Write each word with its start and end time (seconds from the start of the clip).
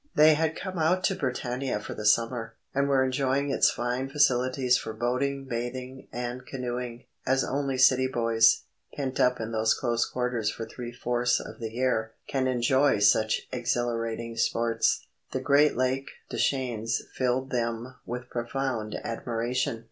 They 0.15 0.33
had 0.33 0.55
come 0.55 0.79
out 0.79 1.03
to 1.03 1.15
Britannia 1.15 1.79
for 1.79 1.93
the 1.93 2.07
summer, 2.07 2.55
and 2.73 2.87
were 2.89 3.03
enjoying 3.03 3.51
its 3.51 3.69
fine 3.69 4.09
facilities 4.09 4.75
for 4.75 4.93
boating, 4.93 5.45
bathing, 5.45 6.07
and 6.11 6.43
canoeing 6.43 7.03
as 7.27 7.43
only 7.43 7.77
city 7.77 8.07
boys, 8.07 8.63
pent 8.95 9.19
up 9.19 9.39
in 9.39 9.51
close 9.79 10.03
quarters 10.09 10.49
for 10.49 10.65
three 10.65 10.91
fourths 10.91 11.39
of 11.39 11.59
the 11.59 11.71
year, 11.73 12.13
can 12.25 12.47
enjoy 12.47 12.97
such 12.97 13.47
exhilarating 13.51 14.35
sports. 14.37 15.05
The 15.33 15.39
great 15.39 15.77
Lake 15.77 16.09
Deschenes 16.31 17.03
filled 17.13 17.51
them 17.51 17.95
with 18.03 18.31
profound 18.31 18.95
admiration. 19.03 19.79